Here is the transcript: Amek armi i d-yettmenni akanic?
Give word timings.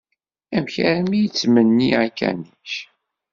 Amek 0.55 0.75
armi 0.89 1.17
i 1.19 1.21
d-yettmenni 1.23 1.89
akanic? 2.05 2.71